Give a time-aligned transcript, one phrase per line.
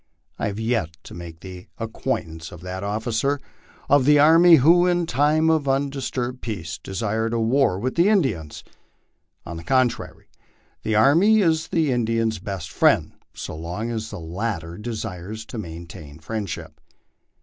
[0.39, 3.39] I have yet to make the acquaintance of that officer
[3.87, 8.63] of the army who, in time of undisturbed peace, desired a war with the Indians.
[9.45, 10.27] On the contrary,
[10.81, 15.59] the army is the Indian's best friend, so long as the latter de sires to
[15.59, 16.81] maintain friendship.